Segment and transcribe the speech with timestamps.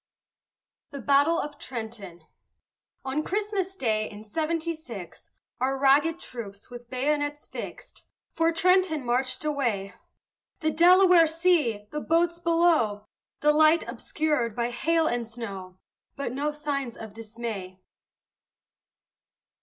[0.89, 2.23] THE BATTLE OF TRENTON
[3.05, 9.45] On Christmas day in seventy six, Our ragged troops, with bayonets fixed, For Trenton marched
[9.45, 9.93] away.
[10.61, 11.85] The Delaware see!
[11.91, 13.05] the boats below!
[13.41, 15.77] The light obscured by hail and snow!
[16.15, 17.79] But no signs of dismay.